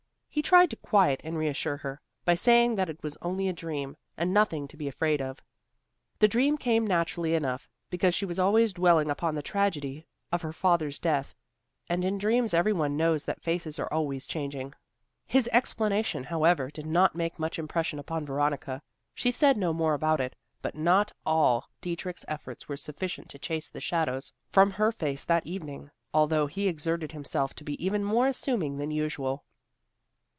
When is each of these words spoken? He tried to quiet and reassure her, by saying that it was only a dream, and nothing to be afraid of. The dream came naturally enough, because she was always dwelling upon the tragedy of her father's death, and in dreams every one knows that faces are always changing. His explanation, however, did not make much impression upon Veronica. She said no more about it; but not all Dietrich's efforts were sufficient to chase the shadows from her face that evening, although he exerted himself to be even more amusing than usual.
He 0.33 0.41
tried 0.41 0.69
to 0.69 0.77
quiet 0.77 1.19
and 1.25 1.37
reassure 1.37 1.75
her, 1.77 1.99
by 2.23 2.35
saying 2.35 2.75
that 2.75 2.87
it 2.89 3.03
was 3.03 3.17
only 3.21 3.49
a 3.49 3.53
dream, 3.53 3.97
and 4.15 4.33
nothing 4.33 4.65
to 4.69 4.77
be 4.77 4.87
afraid 4.87 5.21
of. 5.21 5.41
The 6.19 6.29
dream 6.29 6.57
came 6.57 6.87
naturally 6.87 7.33
enough, 7.35 7.67
because 7.89 8.15
she 8.15 8.25
was 8.25 8.39
always 8.39 8.71
dwelling 8.71 9.11
upon 9.11 9.35
the 9.35 9.41
tragedy 9.41 10.05
of 10.31 10.41
her 10.41 10.53
father's 10.53 10.99
death, 10.99 11.35
and 11.89 12.05
in 12.05 12.17
dreams 12.17 12.53
every 12.53 12.71
one 12.71 12.95
knows 12.95 13.25
that 13.25 13.41
faces 13.41 13.77
are 13.77 13.91
always 13.91 14.25
changing. 14.25 14.73
His 15.27 15.49
explanation, 15.51 16.23
however, 16.23 16.71
did 16.71 16.85
not 16.85 17.13
make 17.13 17.37
much 17.37 17.59
impression 17.59 17.99
upon 17.99 18.25
Veronica. 18.25 18.81
She 19.13 19.31
said 19.31 19.57
no 19.57 19.73
more 19.73 19.93
about 19.93 20.21
it; 20.21 20.37
but 20.61 20.75
not 20.75 21.11
all 21.25 21.67
Dietrich's 21.81 22.23
efforts 22.29 22.69
were 22.69 22.77
sufficient 22.77 23.27
to 23.31 23.37
chase 23.37 23.69
the 23.69 23.81
shadows 23.81 24.31
from 24.49 24.71
her 24.71 24.93
face 24.93 25.25
that 25.25 25.45
evening, 25.45 25.91
although 26.13 26.47
he 26.47 26.69
exerted 26.69 27.11
himself 27.11 27.53
to 27.55 27.65
be 27.65 27.73
even 27.85 28.05
more 28.05 28.27
amusing 28.27 28.77
than 28.77 28.91
usual. 28.91 29.43